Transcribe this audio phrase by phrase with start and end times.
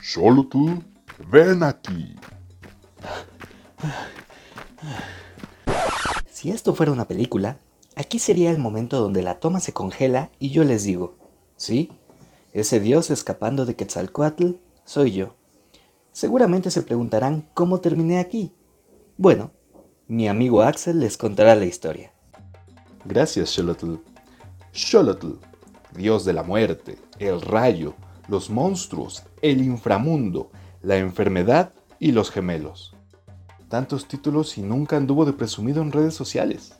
[0.00, 0.82] Xolotl,
[1.30, 2.16] ven aquí.
[6.30, 7.58] Si esto fuera una película,
[7.96, 11.16] aquí sería el momento donde la toma se congela y yo les digo,
[11.56, 11.90] ¿sí?
[12.52, 14.52] Ese dios escapando de Quetzalcoatl
[14.84, 15.34] soy yo.
[16.12, 18.52] Seguramente se preguntarán cómo terminé aquí.
[19.16, 19.52] Bueno,
[20.06, 22.12] mi amigo Axel les contará la historia.
[23.04, 23.96] Gracias, Xolotl.
[24.72, 25.32] Xolotl,
[25.94, 27.94] dios de la muerte, el rayo,
[28.28, 30.50] los monstruos, el inframundo,
[30.82, 32.94] la enfermedad y los gemelos.
[33.68, 36.74] Tantos títulos y nunca anduvo de presumido en redes sociales.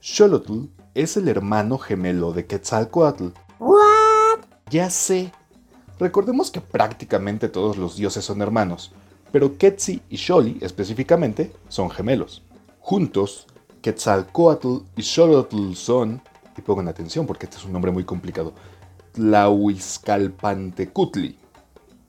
[0.00, 3.28] Xolotl es el hermano gemelo de Quetzalcoatl.
[3.58, 4.40] ¿What?
[4.70, 5.32] Ya sé.
[5.98, 8.92] Recordemos que prácticamente todos los dioses son hermanos,
[9.30, 12.42] pero Quetzi y Xoli específicamente son gemelos.
[12.80, 13.46] Juntos,
[13.80, 16.22] Quetzalcoatl y Xolotl son,
[16.56, 18.52] y pongan atención porque este es un nombre muy complicado,
[19.14, 21.38] Tlahuizcalpantecutli.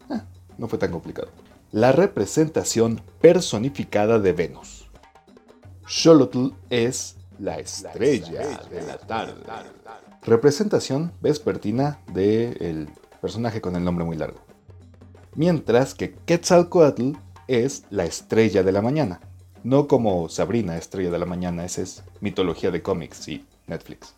[0.10, 0.26] Ah,
[0.58, 1.30] no fue tan complicado.
[1.72, 4.90] La representación personificada de Venus.
[5.88, 9.36] Xolotl es la estrella de la tarde.
[10.24, 12.90] Representación vespertina del
[13.22, 14.40] personaje con el nombre muy largo.
[15.36, 17.12] Mientras que Quetzalcoatl
[17.48, 19.20] es la estrella de la mañana.
[19.64, 24.16] No como Sabrina, estrella de la mañana, esa es mitología de cómics y Netflix.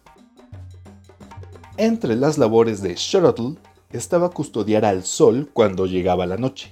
[1.79, 3.59] Entre las labores de Xolotl
[3.91, 6.71] estaba custodiar al sol cuando llegaba la noche.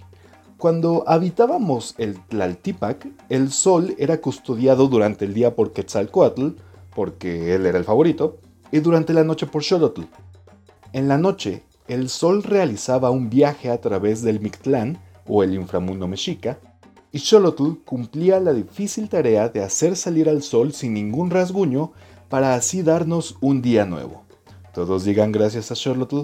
[0.57, 6.53] Cuando habitábamos el Tlaltipac, el sol era custodiado durante el día por Quetzalcoatl,
[6.95, 8.39] porque él era el favorito,
[8.71, 10.05] y durante la noche por Xolotl.
[10.91, 16.07] En la noche, el sol realizaba un viaje a través del Mictlán, o el inframundo
[16.07, 16.57] mexica,
[17.11, 21.91] y Xolotl cumplía la difícil tarea de hacer salir al sol sin ningún rasguño
[22.27, 24.24] para así darnos un día nuevo.
[24.75, 26.23] Todos digan gracias a Xolotl.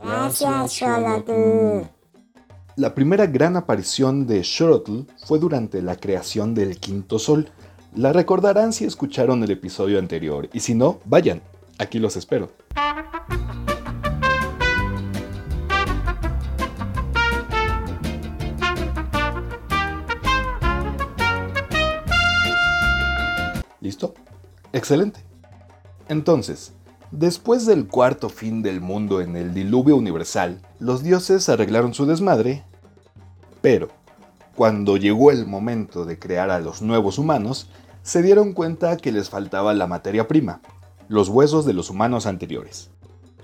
[0.00, 1.88] Gracias, Xolotl.
[2.76, 7.50] La primera gran aparición de Xolotl fue durante la creación del quinto sol.
[7.96, 11.42] La recordarán si escucharon el episodio anterior, y si no, vayan,
[11.80, 12.52] aquí los espero.
[23.80, 24.14] ¿Listo?
[24.72, 25.18] Excelente.
[26.08, 26.72] Entonces,
[27.10, 32.64] después del cuarto fin del mundo en el diluvio universal, los dioses arreglaron su desmadre,
[33.60, 33.88] pero
[34.54, 37.70] cuando llegó el momento de crear a los nuevos humanos,
[38.02, 40.60] se dieron cuenta que les faltaba la materia prima,
[41.08, 42.90] los huesos de los humanos anteriores.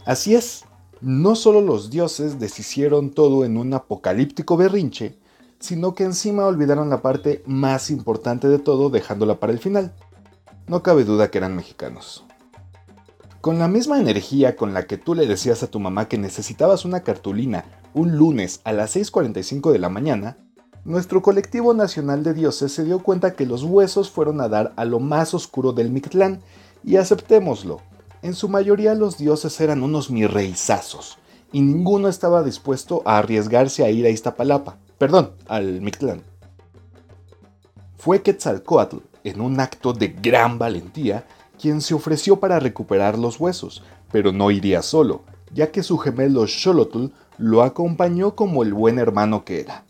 [0.06, 0.64] Así es,
[1.00, 5.18] no solo los dioses deshicieron todo en un apocalíptico berrinche,
[5.58, 9.94] sino que encima olvidaron la parte más importante de todo dejándola para el final.
[10.66, 12.24] No cabe duda que eran mexicanos.
[13.44, 16.86] Con la misma energía con la que tú le decías a tu mamá que necesitabas
[16.86, 20.38] una cartulina un lunes a las 6.45 de la mañana,
[20.86, 24.86] nuestro colectivo nacional de dioses se dio cuenta que los huesos fueron a dar a
[24.86, 26.40] lo más oscuro del Mictlán,
[26.84, 27.82] y aceptémoslo,
[28.22, 31.18] en su mayoría los dioses eran unos mirreizazos,
[31.52, 36.22] y ninguno estaba dispuesto a arriesgarse a ir a Iztapalapa, perdón, al Mictlán.
[37.98, 41.26] Fue Quetzalcoatl, en un acto de gran valentía,
[41.60, 43.82] quien se ofreció para recuperar los huesos,
[44.12, 45.22] pero no iría solo,
[45.52, 47.06] ya que su gemelo Xolotl
[47.38, 49.84] lo acompañó como el buen hermano que era.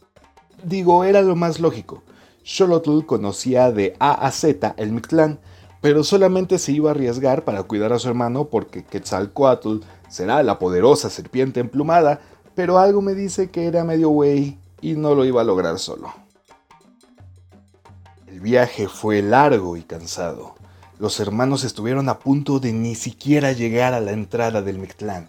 [0.63, 2.03] Digo, era lo más lógico.
[2.45, 5.41] Xolotl conocía de A a Z el Mictlán,
[5.81, 10.59] pero solamente se iba a arriesgar para cuidar a su hermano porque Quetzalcoatl será la
[10.59, 12.21] poderosa serpiente emplumada,
[12.55, 16.13] pero algo me dice que era medio güey y no lo iba a lograr solo.
[18.27, 20.55] El viaje fue largo y cansado.
[20.99, 25.29] Los hermanos estuvieron a punto de ni siquiera llegar a la entrada del Mictlán.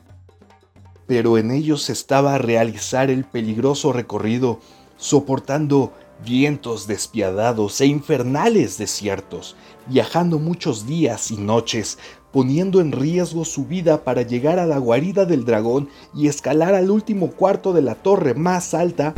[1.07, 4.59] Pero en ellos estaba realizar el peligroso recorrido,
[4.97, 5.91] soportando
[6.23, 9.55] vientos despiadados e infernales desiertos,
[9.87, 11.97] viajando muchos días y noches,
[12.31, 16.91] poniendo en riesgo su vida para llegar a la guarida del dragón y escalar al
[16.91, 19.13] último cuarto de la torre más alta.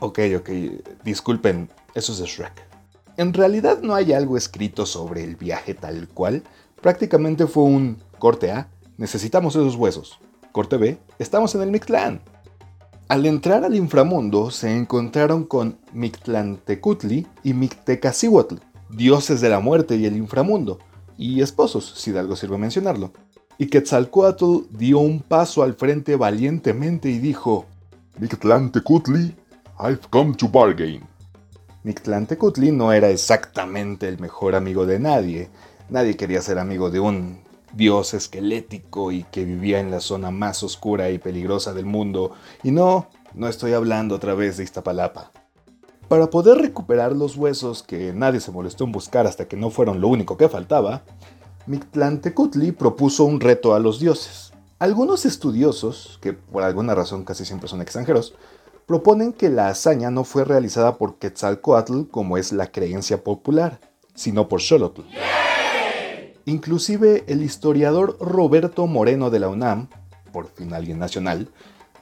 [0.00, 0.50] Ok, ok,
[1.04, 2.75] disculpen, eso es de Shrek.
[3.16, 6.42] En realidad no hay algo escrito sobre el viaje tal cual,
[6.82, 8.68] prácticamente fue un corte A,
[8.98, 10.18] necesitamos esos huesos.
[10.52, 12.20] Corte B, estamos en el Mictlán.
[13.08, 18.56] Al entrar al inframundo se encontraron con Mictlantecutli y Mictecacihuatl,
[18.90, 20.78] dioses de la muerte y el inframundo,
[21.16, 23.12] y esposos, si de algo sirve mencionarlo.
[23.56, 27.64] Y Quetzalcoatl dio un paso al frente valientemente y dijo:
[28.18, 29.34] Mictlantecutli,
[29.80, 31.15] I've come to bargain.
[31.86, 35.50] Mictlantecutli no era exactamente el mejor amigo de nadie.
[35.88, 37.38] Nadie quería ser amigo de un
[37.74, 42.32] dios esquelético y que vivía en la zona más oscura y peligrosa del mundo.
[42.64, 45.30] Y no, No estoy hablando otra vez de Iztapalapa.
[46.08, 50.00] Para poder recuperar los huesos que nadie se molestó en buscar hasta que no fueron
[50.00, 51.04] lo único que faltaba,
[51.68, 54.52] Mictlantecutli propuso un reto a los dioses.
[54.80, 58.34] Algunos estudiosos, que por alguna razón casi siempre son extranjeros,
[58.86, 63.80] proponen que la hazaña no fue realizada por Quetzalcoatl como es la creencia popular,
[64.14, 65.02] sino por Xolotl.
[66.44, 69.88] Inclusive el historiador Roberto Moreno de la UNAM,
[70.32, 71.48] por fin alguien nacional,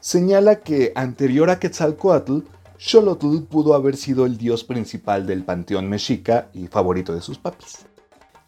[0.01, 2.41] señala que anterior a Quetzalcoatl,
[2.79, 7.87] Xolotl pudo haber sido el dios principal del panteón mexica y favorito de sus papis.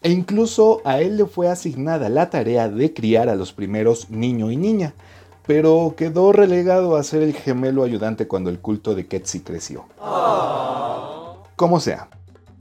[0.03, 4.51] E incluso a él le fue asignada la tarea de criar a los primeros niño
[4.51, 4.93] y niña,
[5.47, 9.85] pero quedó relegado a ser el gemelo ayudante cuando el culto de Quetzal creció.
[11.55, 12.09] Como sea,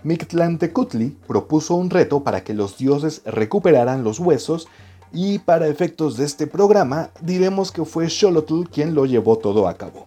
[0.05, 4.69] Mictlantecutli propuso un reto para que los dioses recuperaran los huesos
[5.12, 9.75] y para efectos de este programa diremos que fue Xolotl quien lo llevó todo a
[9.75, 10.06] cabo.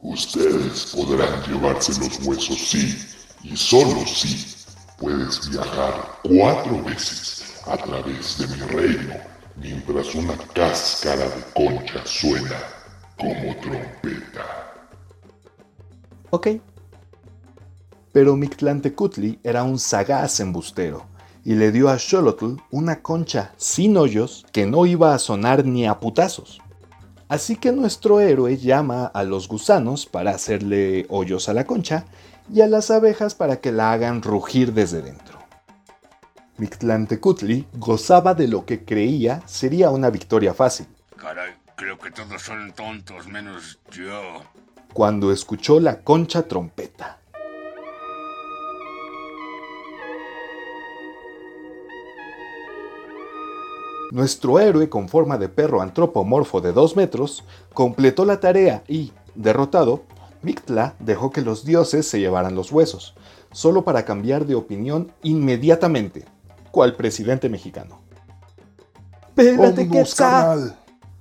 [0.00, 2.96] Ustedes podrán llevarse los huesos sí,
[3.42, 4.46] y solo sí.
[4.98, 12.56] Puedes viajar cuatro veces a través de mi reino mientras una cáscara de concha suena
[13.18, 14.44] como trompeta.
[16.30, 16.48] Ok.
[18.12, 21.06] Pero Mictlantecutli era un sagaz embustero
[21.44, 25.86] y le dio a Xolotl una concha sin hoyos que no iba a sonar ni
[25.86, 26.60] a putazos.
[27.28, 32.04] Así que nuestro héroe llama a los gusanos para hacerle hoyos a la concha
[32.52, 35.31] y a las abejas para que la hagan rugir desde dentro.
[36.62, 40.86] Mictlantecutli gozaba de lo que creía sería una victoria fácil.
[41.16, 44.44] Caray, creo que todos son tontos menos yo.
[44.94, 47.18] Cuando escuchó la concha trompeta.
[54.12, 57.42] Nuestro héroe con forma de perro antropomorfo de 2 metros
[57.74, 60.04] completó la tarea y, derrotado,
[60.42, 63.16] Mictla dejó que los dioses se llevaran los huesos,
[63.50, 66.24] solo para cambiar de opinión inmediatamente,
[66.72, 68.00] cual presidente mexicano.
[69.36, 70.16] ¡Pélate, Quetzal!
[70.16, 70.78] carnal.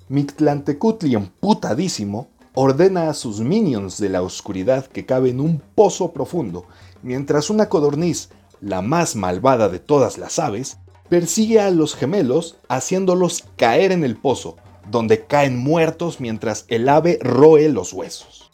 [0.10, 6.66] Mictlantecutli, emputadísimo, ordena a sus minions de la oscuridad que cabe en un pozo profundo,
[7.04, 10.78] mientras una codorniz, la más malvada de todas las aves,
[11.08, 14.58] persigue a los gemelos haciéndolos caer en el pozo,
[14.90, 18.52] donde caen muertos mientras el ave roe los huesos.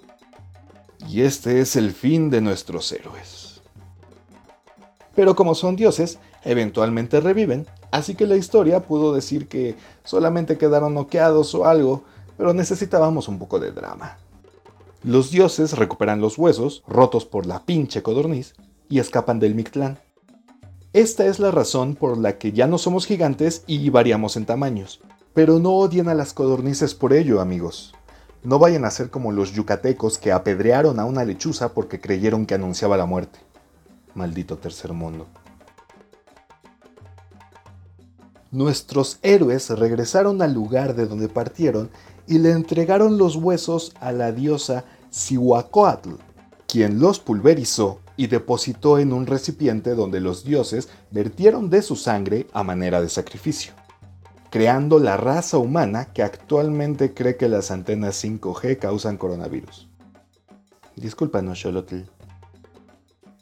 [1.08, 3.37] Y este es el fin de nuestros héroes.
[5.18, 10.94] Pero como son dioses, eventualmente reviven, así que la historia pudo decir que solamente quedaron
[10.94, 12.04] noqueados o algo,
[12.38, 14.20] pero necesitábamos un poco de drama.
[15.02, 18.54] Los dioses recuperan los huesos, rotos por la pinche codorniz,
[18.90, 19.98] y escapan del Mictlán.
[20.94, 25.00] Esta es la razón por la que ya no somos gigantes y variamos en tamaños.
[25.34, 27.96] Pero no odien a las codornices por ello, amigos.
[28.44, 32.54] No vayan a ser como los yucatecos que apedrearon a una lechuza porque creyeron que
[32.54, 33.40] anunciaba la muerte.
[34.18, 35.28] Maldito tercer mundo.
[38.52, 41.92] Nuestros héroes regresaron al lugar de donde partieron
[42.26, 46.16] y le entregaron los huesos a la diosa Cihuacóatl,
[46.68, 52.48] quien los pulverizó y depositó en un recipiente donde los dioses vertieron de su sangre
[52.54, 53.74] a manera de sacrificio,
[54.50, 59.88] creando la raza humana que actualmente cree que las antenas 5G causan coronavirus.
[60.96, 62.18] Discúlpanos, Xolotl.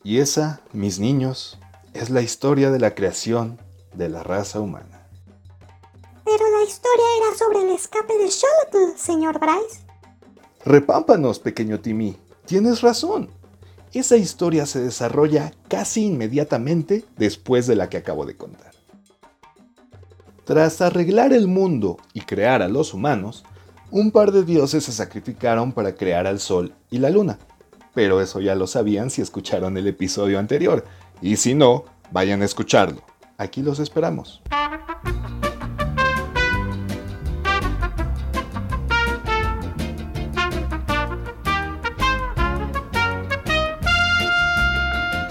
[0.06, 1.58] Y esa, mis niños,
[1.96, 3.60] es la historia de la creación
[3.96, 5.08] de la raza humana.
[6.24, 9.80] Pero la historia era sobre el escape de Xolotl, señor Bryce.
[10.64, 12.16] Repámpanos, pequeño Timmy.
[12.46, 13.32] Tienes razón.
[13.94, 18.76] Esa historia se desarrolla casi inmediatamente después de la que acabo de contar.
[20.44, 23.44] Tras arreglar el mundo y crear a los humanos,
[23.90, 27.40] un par de dioses se sacrificaron para crear al sol y la luna.
[27.96, 30.84] Pero eso ya lo sabían si escucharon el episodio anterior.
[31.22, 33.02] Y si no, vayan a escucharlo.
[33.38, 34.42] Aquí los esperamos.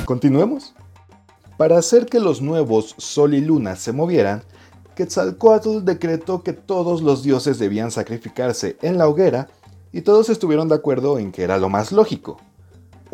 [0.07, 0.75] Continuemos.
[1.59, 4.43] Para hacer que los nuevos Sol y Luna se movieran,
[4.97, 9.49] Quetzalcoatl decretó que todos los dioses debían sacrificarse en la hoguera
[9.93, 12.41] y todos estuvieron de acuerdo en que era lo más lógico.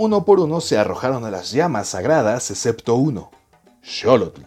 [0.03, 3.31] Uno por uno se arrojaron a las llamas sagradas excepto uno,
[3.83, 4.41] Xolotl.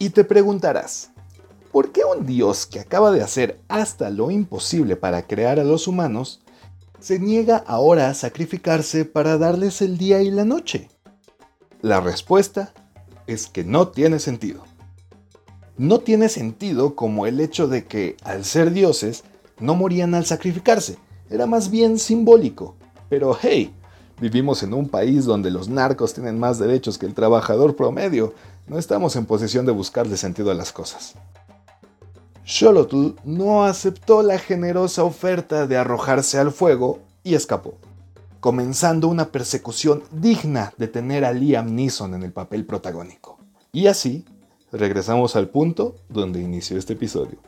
[0.00, 1.10] Y te preguntarás,
[1.70, 5.86] ¿por qué un dios que acaba de hacer hasta lo imposible para crear a los
[5.86, 6.40] humanos
[6.98, 10.88] se niega ahora a sacrificarse para darles el día y la noche?
[11.80, 12.74] La respuesta
[13.28, 14.64] es que no tiene sentido.
[15.78, 19.22] No tiene sentido como el hecho de que, al ser dioses,
[19.60, 20.98] no morían al sacrificarse,
[21.30, 22.74] era más bien simbólico.
[23.08, 23.72] Pero hey,
[24.22, 28.34] vivimos en un país donde los narcos tienen más derechos que el trabajador promedio.
[28.68, 31.14] No estamos en posición de buscarle sentido a las cosas.
[32.46, 37.74] Xolotl no aceptó la generosa oferta de arrojarse al fuego y escapó,
[38.38, 43.38] comenzando una persecución digna de tener a Liam Neeson en el papel protagónico.
[43.72, 44.24] Y así,
[44.70, 47.38] regresamos al punto donde inició este episodio.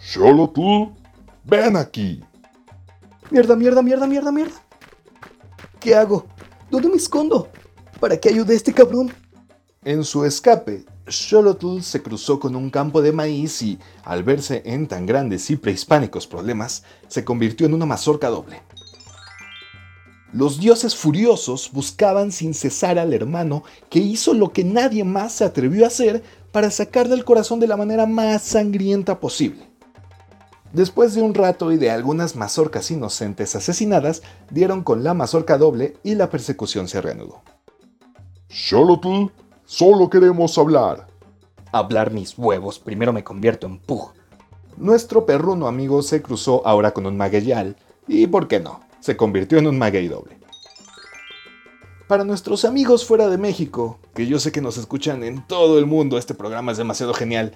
[0.00, 0.92] Xolotl,
[1.44, 2.24] ven aquí.
[3.30, 4.69] Mierda, mierda, mierda, mierda, mierda.
[5.80, 6.26] ¿Qué hago?
[6.70, 7.48] ¿Dónde me escondo?
[7.98, 9.10] ¿Para qué ayude a este cabrón?
[9.82, 14.86] En su escape, Xolotl se cruzó con un campo de maíz y, al verse en
[14.86, 18.60] tan grandes y prehispánicos problemas, se convirtió en una mazorca doble.
[20.34, 25.44] Los dioses furiosos buscaban sin cesar al hermano que hizo lo que nadie más se
[25.44, 26.22] atrevió a hacer
[26.52, 29.69] para sacar del corazón de la manera más sangrienta posible.
[30.72, 35.96] Después de un rato y de algunas mazorcas inocentes asesinadas, dieron con la mazorca doble
[36.04, 37.42] y la persecución se reanudó.
[38.48, 39.32] Xolotl,
[39.64, 41.08] solo queremos hablar.
[41.72, 44.12] Hablar mis huevos, primero me convierto en Pug.
[44.76, 49.58] Nuestro perruno amigo se cruzó ahora con un magueyal y, ¿por qué no?, se convirtió
[49.58, 50.38] en un maguey doble.
[52.06, 55.86] Para nuestros amigos fuera de México, que yo sé que nos escuchan en todo el
[55.86, 57.52] mundo, este programa es demasiado genial,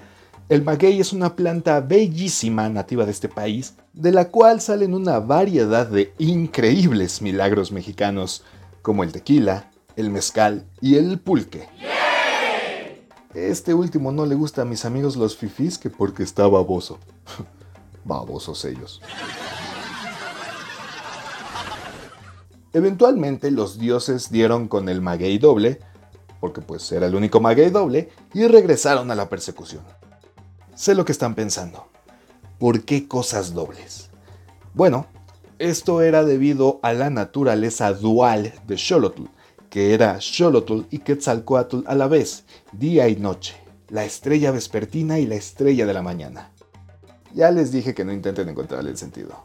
[0.49, 5.19] el maguey es una planta bellísima nativa de este país, de la cual salen una
[5.19, 8.45] variedad de increíbles milagros mexicanos,
[8.83, 11.69] como el tequila, el mezcal y el pulque.
[13.33, 16.99] Este último no le gusta a mis amigos los fifís que porque está baboso.
[18.05, 19.01] Babosos ellos.
[22.75, 25.79] Eventualmente los dioses dieron con el maguey doble,
[26.39, 29.83] porque pues era el único maguey doble, y regresaron a la persecución.
[30.75, 31.87] Sé lo que están pensando.
[32.59, 34.11] ¿Por qué cosas dobles?
[34.75, 35.07] Bueno,
[35.61, 39.27] esto era debido a la naturaleza dual de Xolotl,
[39.71, 43.55] que era Xolotl y Quetzalcoatl a la vez, día y noche,
[43.89, 46.51] la estrella vespertina y la estrella de la mañana.
[47.33, 49.45] Ya les dije que no intenten encontrarle el sentido.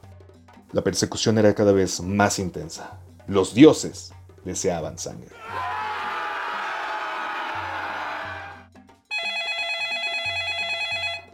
[0.71, 2.99] La persecución era cada vez más intensa.
[3.27, 4.13] Los dioses
[4.45, 5.35] deseaban sangre.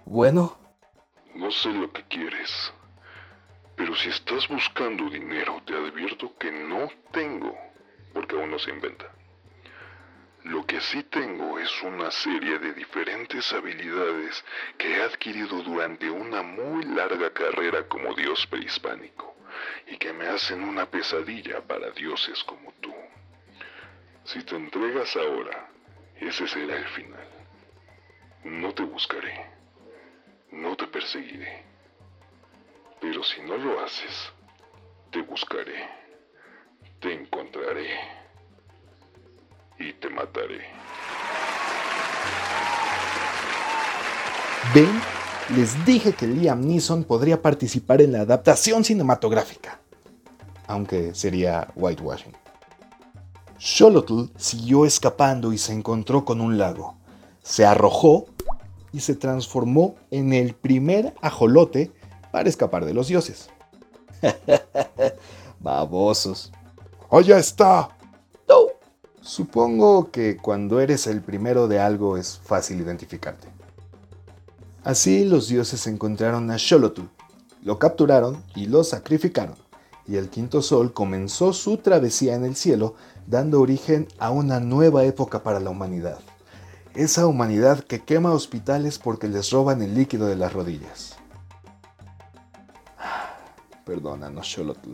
[0.06, 0.56] Bueno,
[1.34, 2.72] No sé lo que quieres,
[3.76, 7.58] pero si estás buscando dinero, te advierto que no tengo,
[8.14, 9.12] porque aún no se inventa.
[10.44, 14.46] Lo que sí tengo es una serie de diferentes habilidades
[14.78, 19.36] que he adquirido durante una muy larga carrera como dios prehispánico
[19.88, 22.94] y que me hacen una pesadilla para dioses como tú.
[24.24, 25.68] Si te entregas ahora,
[26.22, 27.28] ese será el final.
[28.44, 29.56] No te buscaré,
[30.52, 31.64] no te perseguiré,
[33.02, 34.32] pero si no lo haces,
[35.12, 35.88] te buscaré,
[37.00, 37.90] te encontraré
[39.80, 40.62] y te mataré.
[44.74, 45.02] ¿Ven?
[45.56, 49.80] Les dije que Liam Neeson podría participar en la adaptación cinematográfica,
[50.66, 52.34] aunque sería whitewashing.
[53.60, 56.96] Xolotl siguió escapando y se encontró con un lago.
[57.44, 58.26] Se arrojó
[58.96, 61.92] y se transformó en el primer ajolote
[62.32, 63.50] para escapar de los dioses.
[65.60, 66.54] Babosos.
[67.12, 67.90] ¡Allá está!
[68.48, 68.68] No.
[69.22, 73.50] Supongo que cuando eres el primero de algo es fácil identificarte.
[74.86, 77.02] Así los dioses encontraron a Xolotl,
[77.64, 79.58] lo capturaron y lo sacrificaron,
[80.08, 82.96] y el quinto sol comenzó su travesía en el cielo,
[83.28, 86.20] dando origen a una nueva época para la humanidad.
[86.96, 91.18] Esa humanidad que quema hospitales porque les roban el líquido de las rodillas.
[93.86, 94.94] Perdónanos, Xolotl.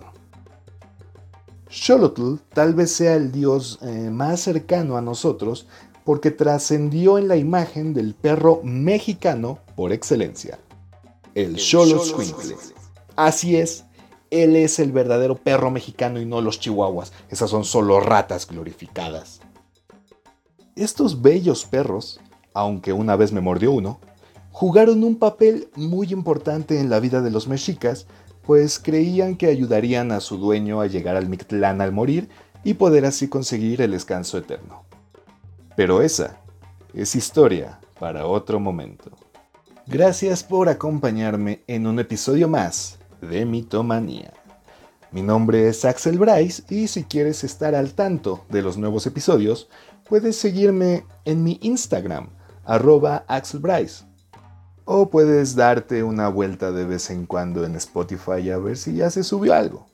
[1.69, 5.67] Xolotl tal vez sea el dios eh, más cercano a nosotros
[6.03, 10.57] porque trascendió en la imagen del perro mexicano por excelencia,
[11.35, 12.55] el Xoloscuincle.
[13.15, 13.85] Así es,
[14.31, 19.39] él es el verdadero perro mexicano y no los chihuahuas, esas son solo ratas glorificadas.
[20.81, 22.19] Estos bellos perros,
[22.55, 23.99] aunque una vez me mordió uno,
[24.51, 28.07] jugaron un papel muy importante en la vida de los mexicas,
[28.41, 32.29] pues creían que ayudarían a su dueño a llegar al Mictlán al morir
[32.63, 34.81] y poder así conseguir el descanso eterno.
[35.75, 36.39] Pero esa
[36.95, 39.11] es historia para otro momento.
[39.85, 44.33] Gracias por acompañarme en un episodio más de Mitomanía.
[45.11, 49.67] Mi nombre es Axel Bryce y si quieres estar al tanto de los nuevos episodios,
[50.11, 52.31] puedes seguirme en mi Instagram,
[52.65, 54.03] arroba Axel Bryce.
[54.83, 59.09] O puedes darte una vuelta de vez en cuando en Spotify a ver si ya
[59.09, 59.87] se subió algo.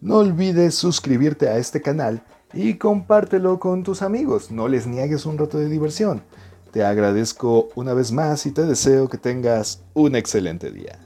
[0.00, 4.50] No olvides suscribirte a este canal y compártelo con tus amigos.
[4.50, 6.24] No les niegues un rato de diversión.
[6.72, 10.98] Te agradezco una vez más y te deseo que tengas un excelente día.